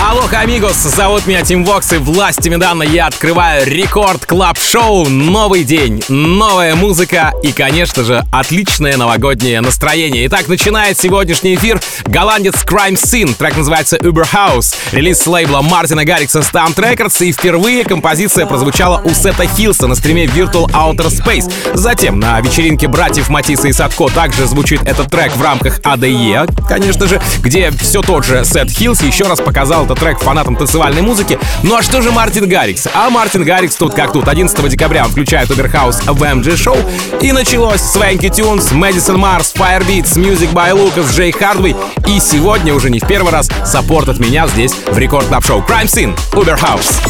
[0.00, 5.64] Алло, амигос, зовут меня Тим Вокс, и властями данной я открываю Record Club шоу Новый
[5.64, 10.26] день, новая музыка и, конечно же, отличное новогоднее настроение.
[10.26, 13.34] Итак, начинает сегодняшний эфир голландец Crime Scene.
[13.34, 14.74] Трек называется Uber House.
[14.92, 19.94] Релиз с лейбла Мартина Гаррикса STMPD Records, и впервые композиция прозвучала у Сета Хилса на
[19.94, 21.50] стриме Virtual Outer Space.
[21.74, 27.06] Затем на вечеринке братьев Матиса и Садко также звучит этот трек в рамках ADE, конечно
[27.06, 31.38] же, где все тот же Сет Хилс еще раз показал этот трек фанатам танцевальной музыки.
[31.62, 32.88] Ну а что же Мартин Гаррикс?
[32.92, 34.28] А Мартин Гаррикс тут как тут.
[34.28, 36.76] 11 декабря он включает Überhaus в MG Show.
[37.20, 41.76] И началось Swanky Tunes, Madison Mars, Firebeats, Music by Lucas, Jay Hardway.
[42.06, 45.60] И сегодня уже не в первый раз саппорт от меня здесь в Record Club Show
[45.60, 47.00] Crime Scene Überhaus.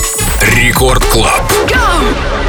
[0.57, 1.43] Record Club.
[1.67, 2.44] Go!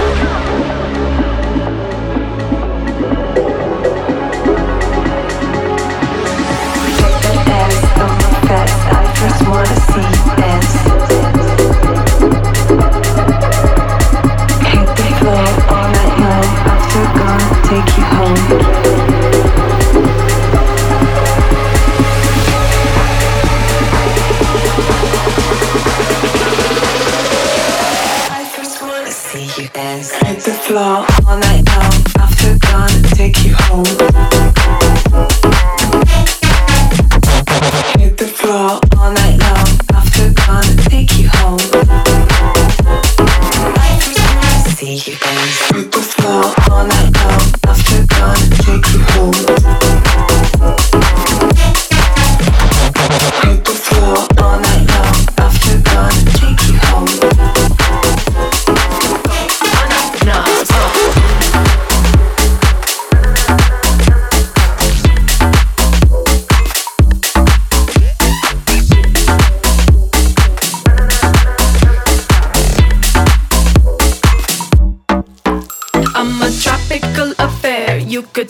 [30.75, 31.14] Floor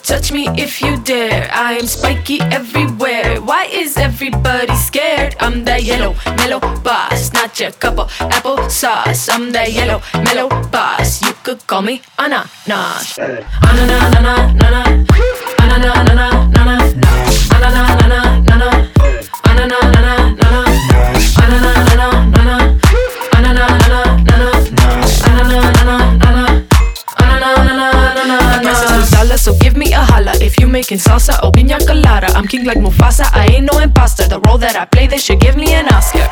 [0.05, 1.49] touch me if you dare.
[1.51, 3.41] I am spiky everywhere.
[3.41, 5.35] Why is everybody scared?
[5.39, 9.27] I'm that yellow, mellow boss, not your cup of apple sauce.
[9.29, 11.21] I'm that yellow, mellow boss.
[11.25, 13.17] You could call me ananas.
[13.17, 15.07] Ananas, ananas, ananas,
[15.59, 16.93] ananas, ananas,
[17.51, 18.24] ananas, ananas.
[30.75, 32.27] Making salsa or pina colada.
[32.35, 34.27] I'm king like Mufasa, I ain't no imposter.
[34.27, 36.27] The role that I play, they should give me an Oscar.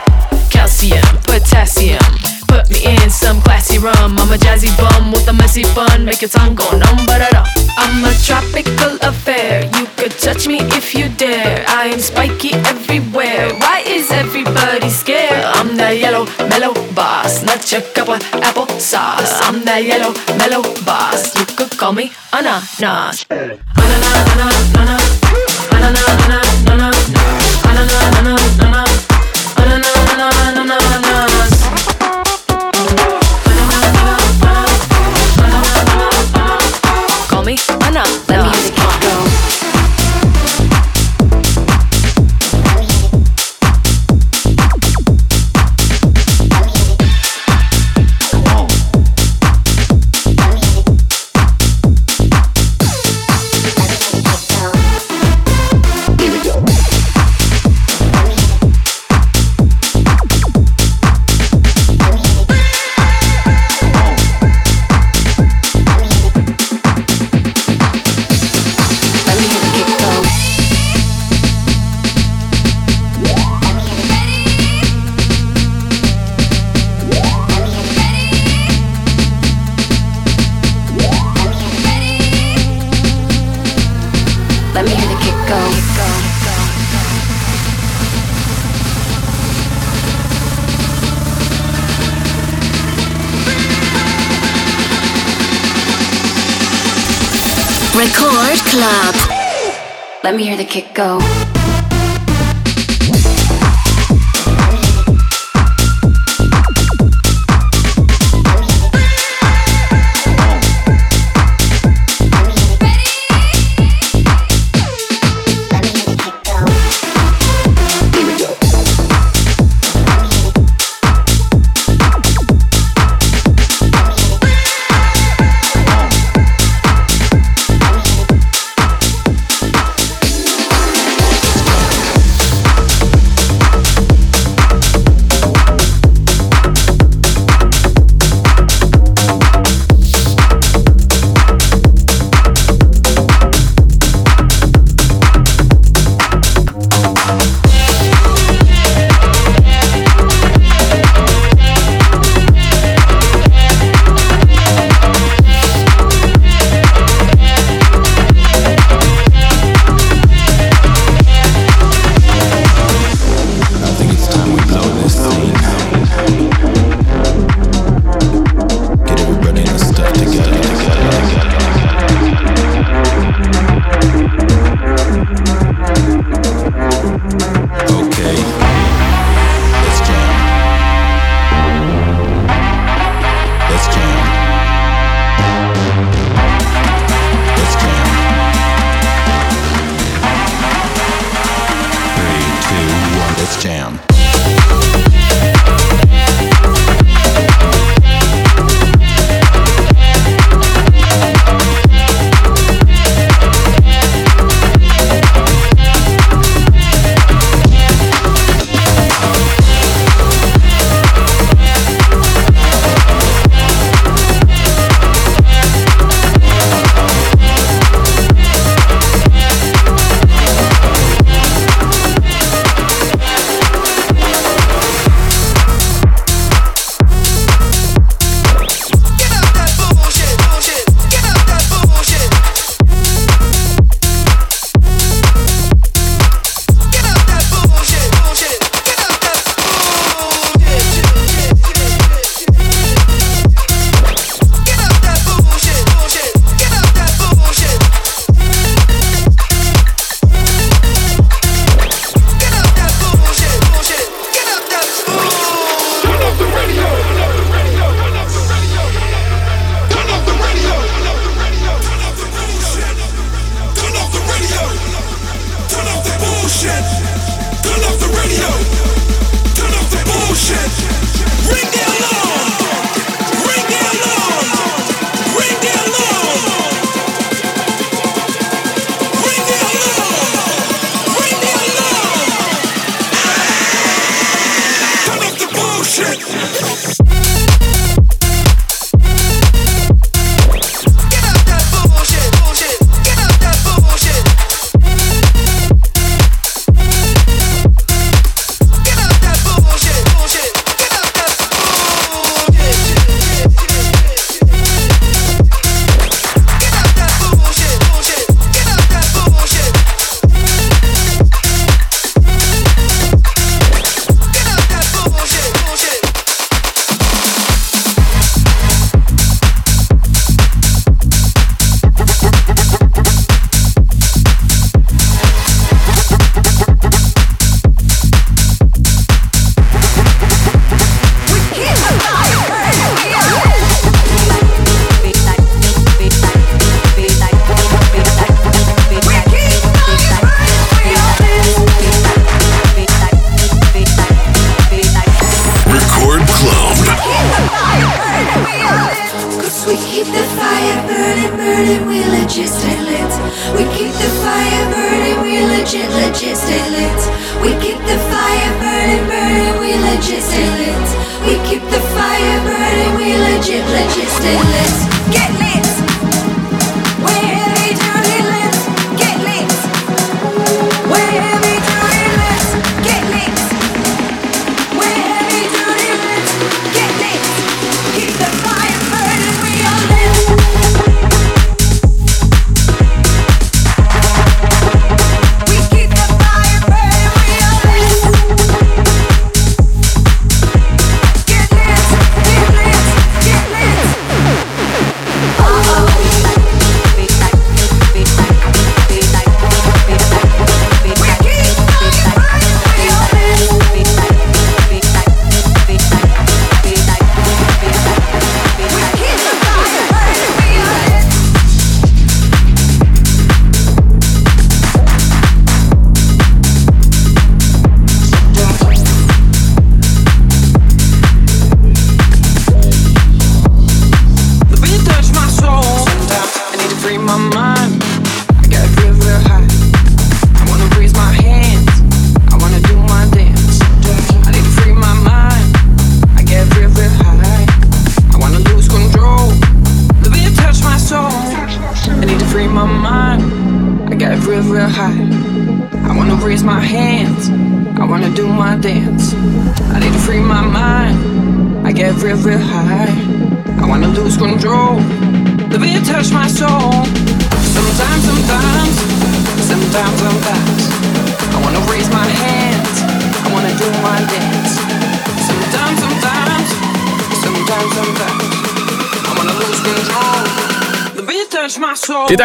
[0.52, 2.04] Calcium, potassium,
[2.48, 4.20] put me in some classy rum.
[4.20, 7.24] I'm a jazzy bum with a messy bun, make your tongue go numb, but
[7.80, 9.64] I'm a tropical affair.
[9.80, 11.64] You could touch me if you dare.
[11.68, 13.48] I am spiky everywhere.
[13.64, 15.44] Why is everybody scared?
[15.58, 16.74] I'm that yellow, mellow
[17.64, 18.10] Catch a cup
[18.44, 19.40] apple sauce.
[19.42, 21.34] I'm that yellow mellow boss.
[21.40, 23.26] You could call me ananas.
[23.30, 23.64] Ananas,
[24.34, 25.22] ananas, ananas,
[25.72, 27.10] ananas, ananas, ananas,
[27.64, 28.93] ananas, ananas.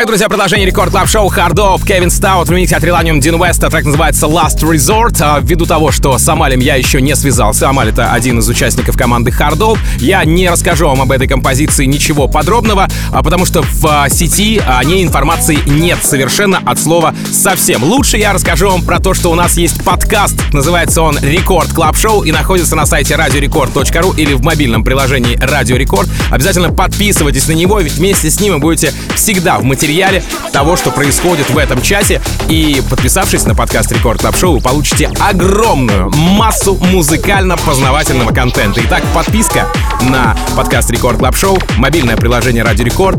[0.09, 3.69] Друзья, продолжение Record Club Show Off Кевин Стаут в ремиксе от Relanium Deen West'а.
[3.69, 5.19] Трек называется Last Resort.
[5.21, 8.97] А Ввиду того, что с Амалем я еще не связался, Амаль это один из участников
[8.97, 13.85] команды Off, я не расскажу вам об этой композиции ничего подробного, а потому что в
[13.85, 17.85] а, сети о ней информации нет совершенно от слова совсем.
[17.85, 20.37] Лучше я расскажу вам про то, что у нас есть подкаст.
[20.55, 25.77] Называется он Record Club Show и находится на сайте radiorecord.ru или в мобильном приложении Радио
[25.77, 26.09] Рекорд.
[26.31, 29.98] Обязательно подписывайтесь на него, ведь вместе с ним вы будете всегда в материале
[30.52, 32.21] того, что происходит в этом часе.
[32.49, 38.81] И подписавшись на подкаст Record Club Show, вы получите огромную массу музыкально-познавательного контента.
[38.85, 39.67] Итак, подписка
[40.02, 43.19] на подкаст Record Club Show, мобильное приложение Радио Рекорд,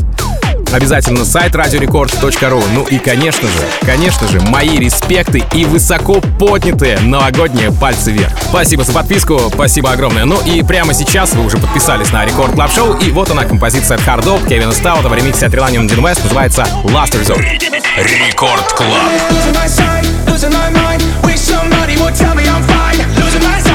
[0.71, 2.63] Обязательно сайт radiorecord.ru.
[2.73, 8.31] Ну и, конечно же, конечно же, мои респекты и высоко поднятые новогодние пальцы вверх.
[8.49, 10.25] Спасибо за подписку, спасибо огромное.
[10.25, 13.97] Ну и прямо сейчас вы уже подписались на Record Club Show, и вот она композиция
[13.97, 17.43] от Hard Dog Кевина Стаута в ремиксе от Relanium Deen West, называется Last Resort.
[17.97, 18.89] Рекорд Клаб.
[19.31, 21.01] Losing my sight, losing my mind.
[21.23, 22.97] Wish somebody would tell me I'm fine.
[23.17, 23.68] Losing my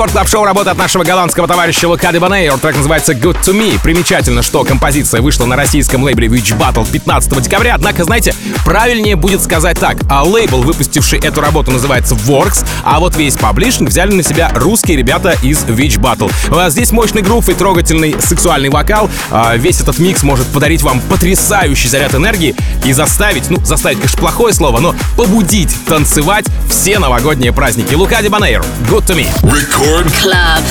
[0.00, 2.56] рекорд клаб шоу работа от нашего голландского товарища Лука Дебанейр.
[2.56, 3.78] Трек называется Good to Me.
[3.82, 7.74] Примечательно, что композиция вышла на российском лейбле Witch Battle 15 декабря.
[7.74, 8.34] Однако, знаете,
[8.64, 9.98] правильнее будет сказать так.
[10.08, 14.96] А лейбл, выпустивший эту работу, называется Works, а вот весь паблишинг взяли на себя русские
[14.96, 16.32] ребята из Witch Battle.
[16.50, 19.10] А здесь мощный грув и трогательный сексуальный вокал.
[19.30, 24.18] А весь этот микс может подарить вам потрясающий заряд энергии и заставить, ну, заставить, конечно,
[24.18, 27.94] плохое слово, но побудить танцевать все новогодние праздники.
[27.94, 29.26] Лука Дебанейр, Good to Me.
[29.42, 30.62] Record Club.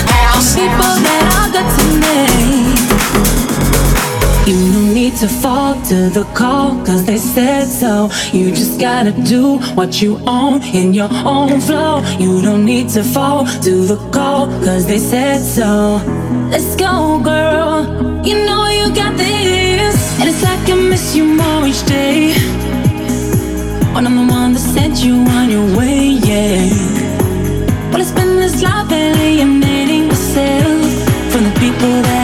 [4.49, 8.09] You no need to fall to the call, cause they said so.
[8.33, 12.01] You just gotta do what you own in your own flow.
[12.17, 16.01] You don't need to fall to the call, cause they said so.
[16.49, 17.85] Let's go, girl.
[18.25, 19.68] You know you got this.
[20.29, 22.33] It's like I miss you more each day.
[23.93, 26.69] When I'm the one that sent you on your way, yeah.
[27.89, 30.85] Well, it's been this life alienating myself
[31.31, 32.18] from the people that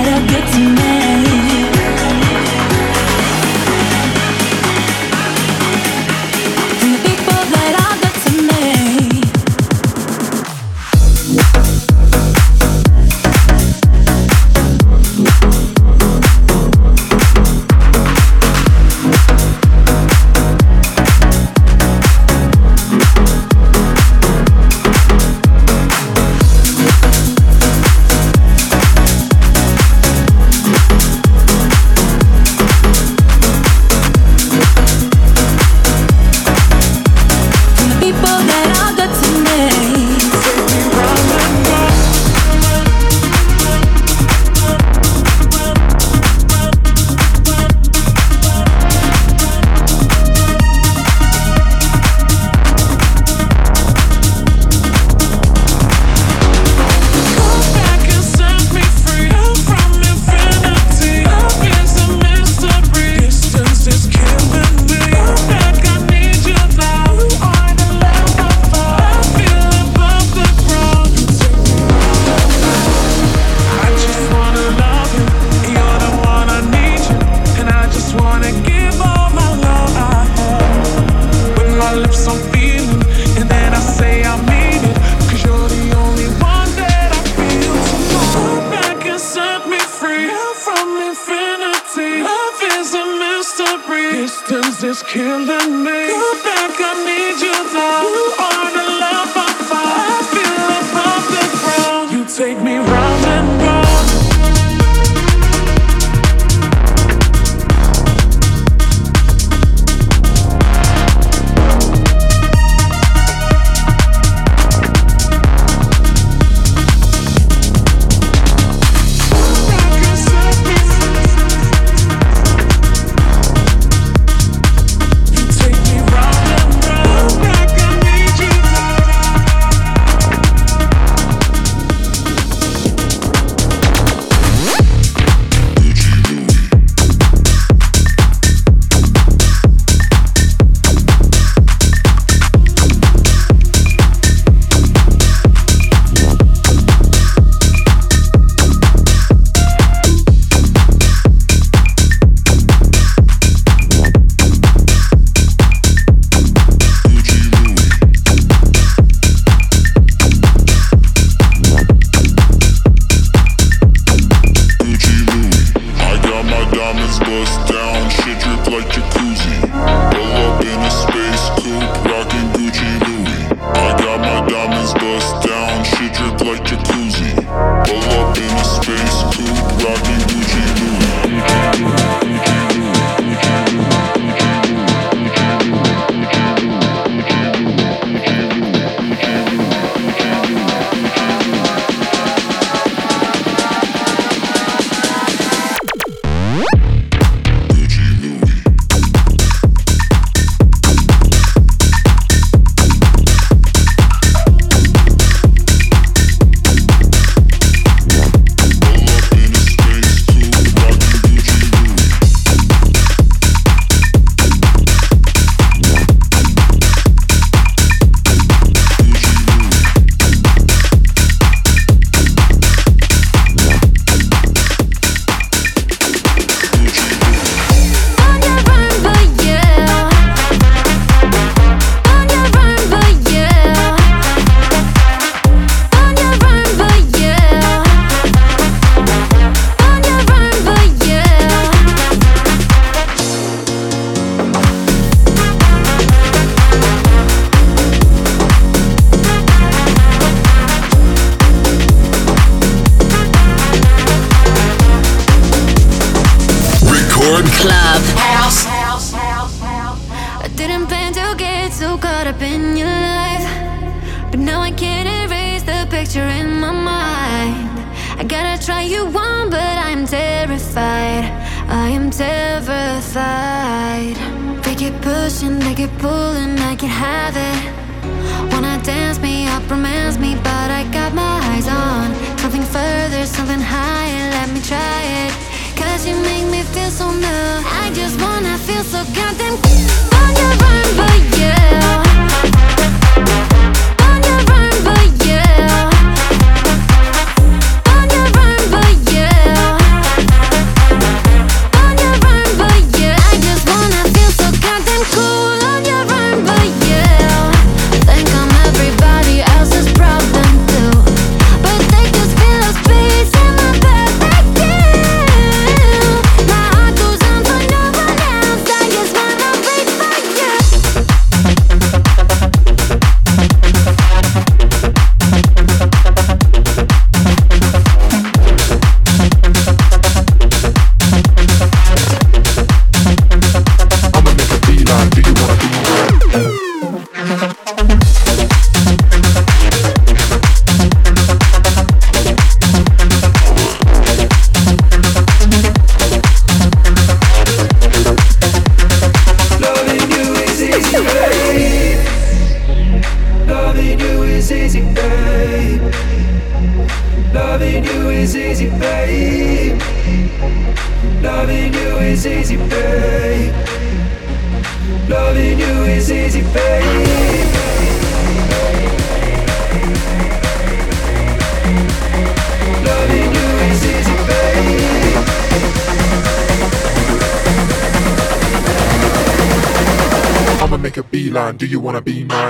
[381.66, 382.45] Do you wanna be mine?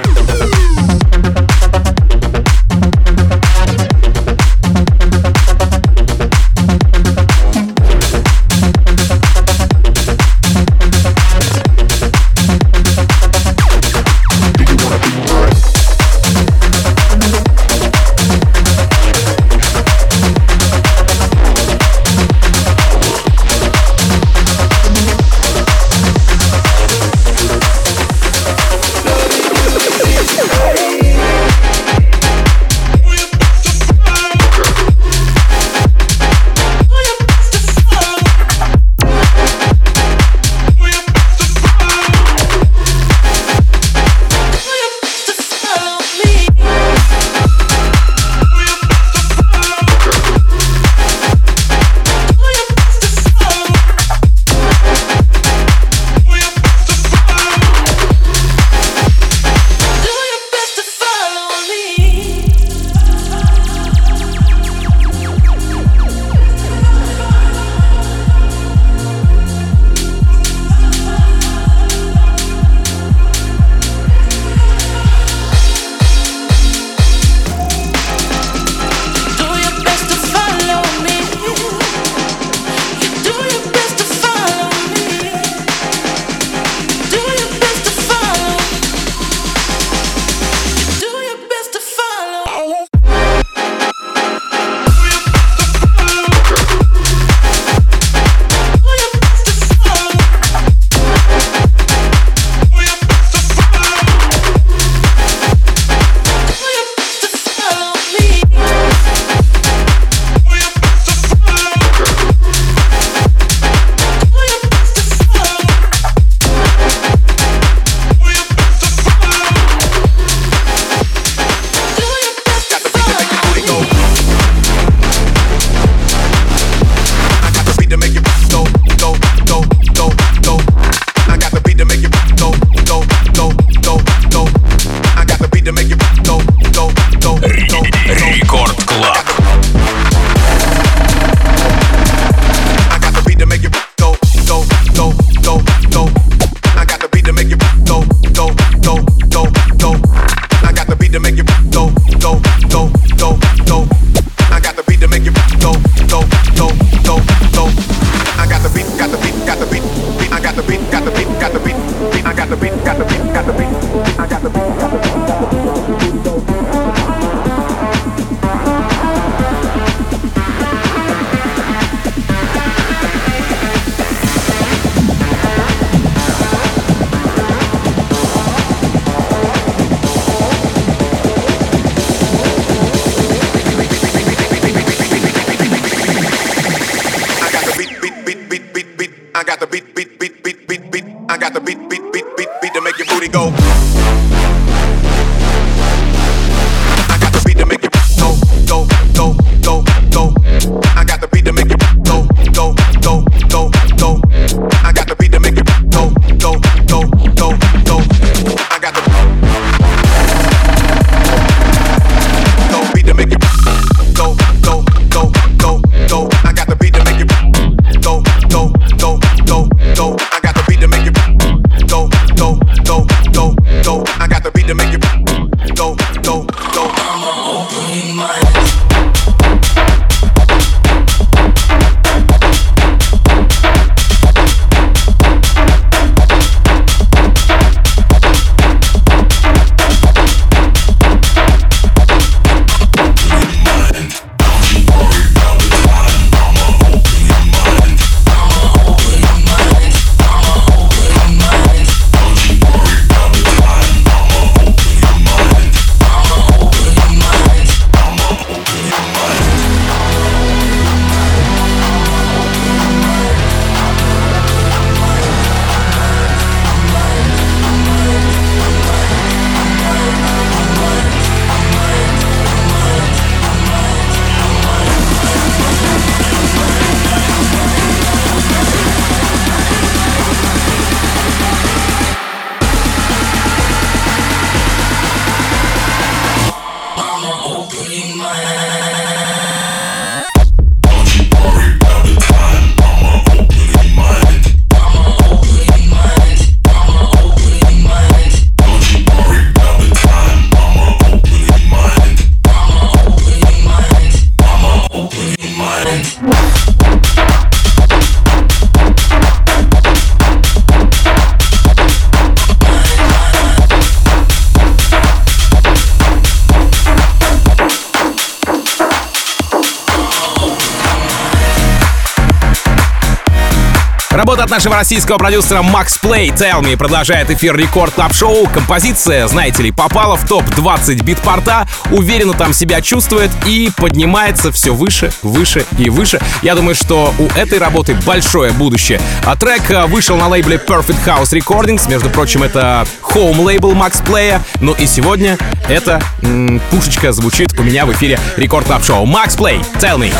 [324.65, 329.71] нашего российского продюсера Max Play Tell Me продолжает эфир рекорд клаб шоу Композиция, знаете ли,
[329.71, 336.19] попала в топ-20 битпорта, уверенно там себя чувствует и поднимается все выше, выше и выше.
[336.41, 338.99] Я думаю, что у этой работы большое будущее.
[339.23, 344.03] А трек э, вышел на лейбле Perfect House Recordings, между прочим, это home лейбл Max
[344.03, 345.37] Play, ну и сегодня
[345.69, 350.11] эта м-м, пушечка звучит у меня в эфире рекорд клаб шоу Max Play Tell Me.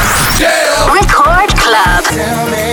[0.93, 2.03] Record Club.
[2.11, 2.64] Tell me.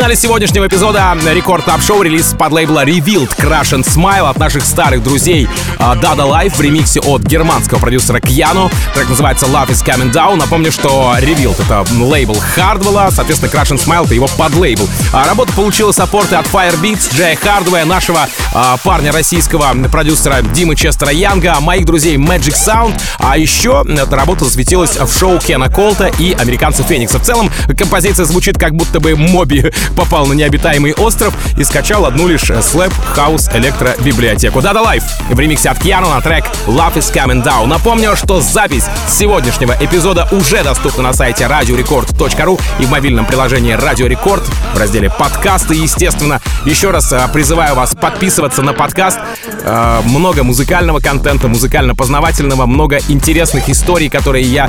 [0.00, 5.02] Финале сегодняшнего эпизода Record Club Show релиз подлейбла Revealed Crash and Smile от наших старых
[5.02, 5.46] друзей
[5.78, 8.70] а, Dada Life в ремиксе от германского продюсера Кьяно.
[8.94, 10.36] Трек называется Love is Coming Down.
[10.36, 14.88] Напомню, что Revealed это лейбл Хардвелла, соответственно, Crash and Smile это его подлейбл.
[15.12, 21.12] А работа получила саппорты от Firebeats, Джея Хардвея, нашего а, парня российского продюсера Димы Честера
[21.12, 22.98] Янга, моих друзей Magic Sound.
[23.18, 27.18] А еще эта работа засветилась в шоу Кена Колта и американцев Феникса.
[27.18, 32.28] В целом, композиция звучит как будто бы Моби попал на необитаемый остров и скачал одну
[32.28, 34.60] лишь slap house электро библиотеку.
[34.60, 37.66] Dada Life в ремиксе от Кьяно на трек Love is Coming Down.
[37.66, 44.08] Напомню, что запись сегодняшнего эпизода уже доступна на сайте radiorecord.ru и в мобильном приложении Radio
[44.08, 44.42] Record
[44.74, 46.40] в разделе подкасты, естественно.
[46.64, 49.18] Еще раз а, призываю вас подписываться на подкаст.
[49.64, 54.68] А, Много музыкального контента, музыкально-познавательного, много интересных историй, которые я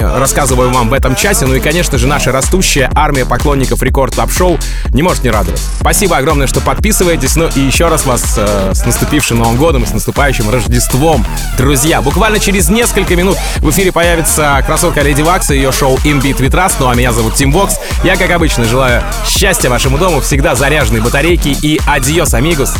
[0.00, 1.46] рассказываю вам в этом часе.
[1.46, 4.58] Ну и, конечно же, наша растущая армия поклонников Record Club Show
[4.94, 5.60] не может не радовать.
[5.78, 7.36] Спасибо огромное, что подписываетесь.
[7.36, 11.24] Ну и еще раз вас э, с наступившим Новым годом и с наступающим Рождеством,
[11.58, 12.00] друзья.
[12.00, 16.38] Буквально через несколько минут в эфире появится красотка Lady Waks и ее шоу In Beat
[16.38, 16.76] We Trust.
[16.80, 17.78] Ну а меня зовут Тим Вокс.
[18.04, 22.74] Я, как обычно, желаю счастья вашему дому, всегда заряженной батарейки и adiós, amigos.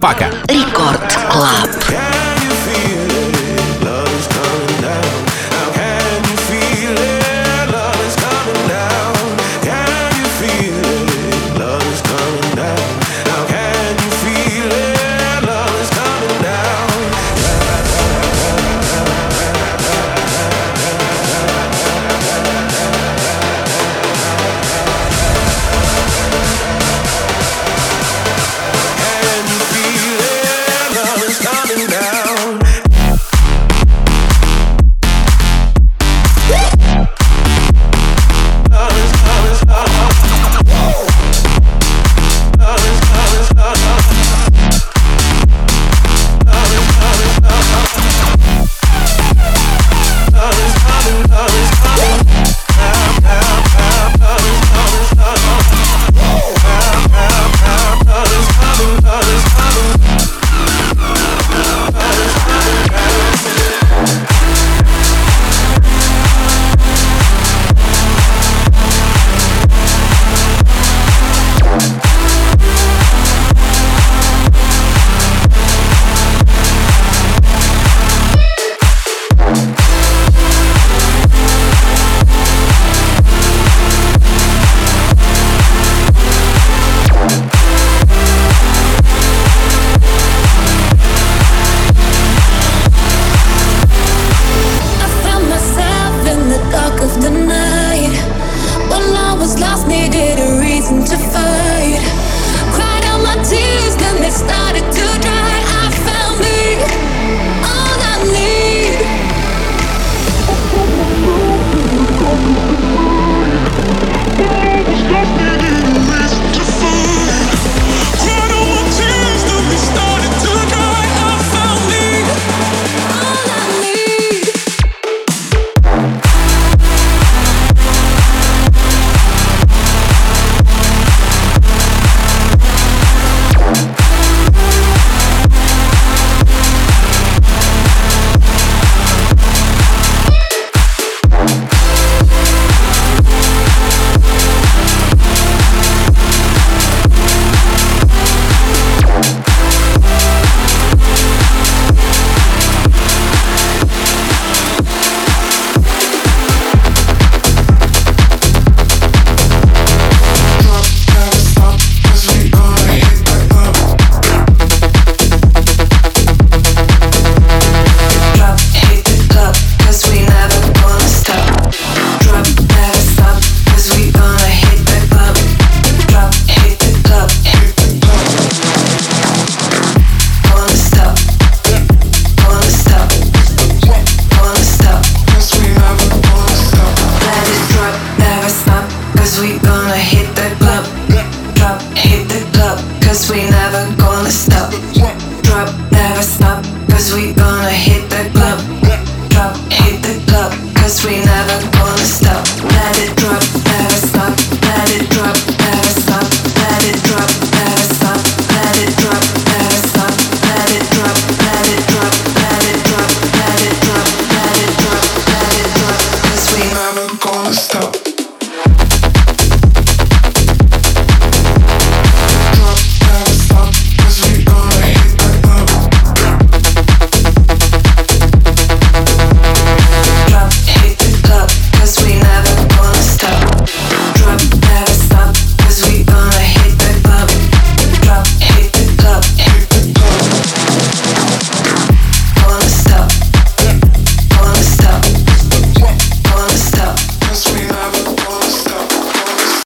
[0.00, 0.30] Пока.
[0.48, 1.68] Record Club.